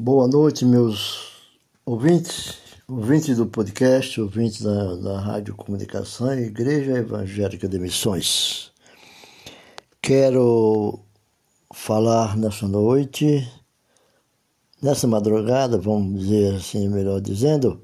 Boa 0.00 0.28
noite, 0.28 0.64
meus 0.64 1.32
ouvintes, 1.84 2.56
ouvintes 2.86 3.36
do 3.36 3.46
podcast, 3.46 4.20
ouvintes 4.20 4.62
da, 4.62 4.94
da 4.94 5.20
Rádio 5.20 5.56
Comunicação 5.56 6.32
e 6.38 6.44
Igreja 6.44 6.98
Evangélica 6.98 7.68
de 7.68 7.80
Missões. 7.80 8.70
Quero 10.00 11.00
falar 11.74 12.36
nessa 12.36 12.68
noite, 12.68 13.44
nessa 14.80 15.08
madrugada, 15.08 15.76
vamos 15.76 16.20
dizer 16.20 16.54
assim, 16.54 16.88
melhor 16.88 17.20
dizendo, 17.20 17.82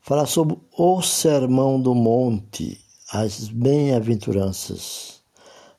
falar 0.00 0.26
sobre 0.26 0.58
o 0.76 1.00
Sermão 1.00 1.80
do 1.80 1.94
Monte, 1.94 2.84
as 3.12 3.48
bem-aventuranças. 3.48 5.22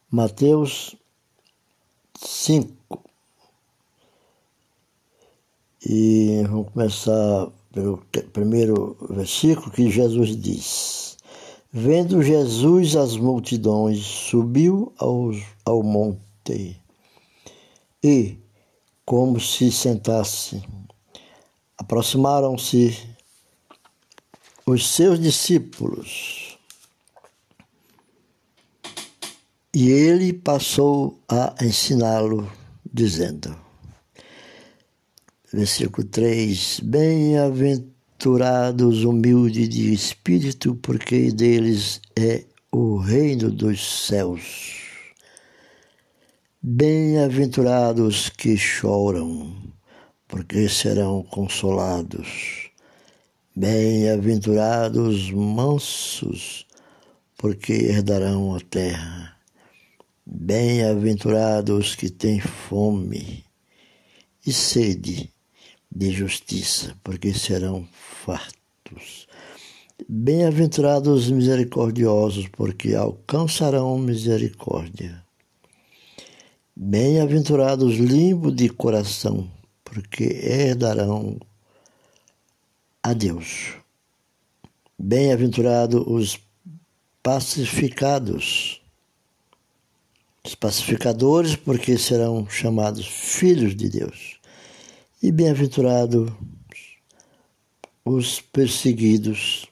Mateus 0.09 0.95
5 2.17 3.10
E 5.83 6.43
vamos 6.47 6.71
começar 6.71 7.49
pelo 7.71 7.97
primeiro 8.31 8.95
versículo 9.09 9.71
que 9.71 9.89
Jesus 9.89 10.35
diz: 10.37 11.17
Vendo 11.73 12.21
Jesus 12.21 12.95
as 12.95 13.17
multidões, 13.17 14.05
subiu 14.05 14.93
ao, 14.99 15.31
ao 15.65 15.81
monte 15.81 16.79
e, 18.03 18.37
como 19.05 19.39
se 19.39 19.71
sentasse, 19.71 20.61
aproximaram-se 21.77 22.95
os 24.65 24.87
seus 24.87 25.19
discípulos. 25.19 26.57
E 29.73 29.89
ele 29.89 30.33
passou 30.33 31.17
a 31.27 31.55
ensiná-lo, 31.61 32.51
dizendo: 32.93 33.70
versículo 35.53 36.07
3: 36.07 36.79
Bem-aventurados 36.83 39.03
humildes 39.03 39.69
de 39.69 39.93
espírito, 39.93 40.75
porque 40.75 41.31
deles 41.31 42.01
é 42.15 42.45
o 42.71 42.97
reino 42.97 43.51
dos 43.51 44.07
céus. 44.07 44.79
Bem-aventurados 46.61 48.29
que 48.29 48.55
choram, 48.55 49.53
porque 50.27 50.69
serão 50.69 51.23
consolados. 51.23 52.69
Bem-aventurados 53.53 55.29
mansos, 55.31 56.65
porque 57.37 57.73
herdarão 57.73 58.55
a 58.55 58.61
terra. 58.61 59.35
Bem-aventurados 60.25 61.95
que 61.95 62.09
têm 62.09 62.39
fome 62.39 63.43
e 64.45 64.53
sede 64.53 65.29
de 65.93 66.11
justiça, 66.11 66.95
porque 67.03 67.33
serão 67.33 67.87
fartos. 68.23 69.27
Bem-aventurados 70.07 71.25
os 71.25 71.31
misericordiosos, 71.31 72.47
porque 72.47 72.95
alcançarão 72.95 73.97
misericórdia. 73.97 75.23
Bem-aventurados 76.75 77.97
limpos 77.97 78.55
de 78.55 78.69
coração, 78.69 79.51
porque 79.83 80.23
herdarão 80.23 81.37
a 83.03 83.13
Deus. 83.13 83.73
Bem-aventurados 84.97 86.03
os 86.07 86.39
pacificados, 87.21 88.81
os 90.43 90.55
pacificadores, 90.55 91.55
porque 91.55 91.97
serão 91.97 92.49
chamados 92.49 93.05
filhos 93.05 93.75
de 93.75 93.89
Deus 93.89 94.40
e 95.21 95.31
bem-aventurados 95.31 96.31
os 98.03 98.41
perseguidos 98.41 99.67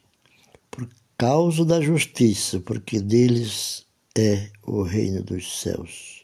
por 0.70 0.88
causa 1.18 1.66
da 1.66 1.82
justiça, 1.82 2.60
porque 2.60 3.00
deles 3.00 3.84
é 4.16 4.52
o 4.64 4.84
reino 4.84 5.24
dos 5.24 5.60
céus. 5.60 6.24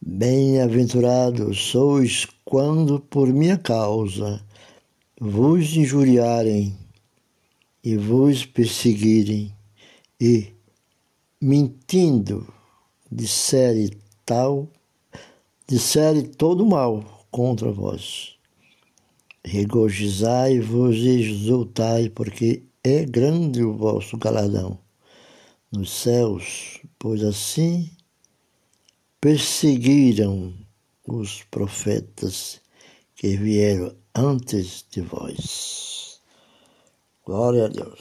Bem-aventurados 0.00 1.70
sois 1.70 2.26
quando 2.44 2.98
por 2.98 3.28
minha 3.28 3.56
causa 3.56 4.44
vos 5.20 5.76
injuriarem 5.76 6.76
e 7.84 7.96
vos 7.96 8.44
perseguirem 8.44 9.54
e, 10.20 10.52
mentindo, 11.40 12.52
disserem 13.10 13.90
tal, 14.26 14.68
disserem 15.68 16.24
todo 16.24 16.66
mal 16.66 17.17
contra 17.38 17.70
vós. 17.70 18.36
Regozijai-vos 19.44 20.96
e 20.96 21.20
exultai, 21.20 22.08
porque 22.08 22.64
é 22.82 23.04
grande 23.04 23.62
o 23.62 23.76
vosso 23.76 24.16
galardão 24.16 24.76
nos 25.70 25.88
céus, 25.88 26.80
pois 26.98 27.22
assim 27.22 27.88
perseguiram 29.20 30.52
os 31.06 31.44
profetas 31.44 32.60
que 33.14 33.36
vieram 33.36 33.94
antes 34.12 34.84
de 34.90 35.00
vós. 35.00 36.20
Glória 37.24 37.66
a 37.66 37.68
Deus. 37.68 37.94